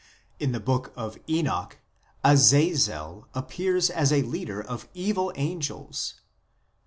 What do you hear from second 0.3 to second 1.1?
In the Book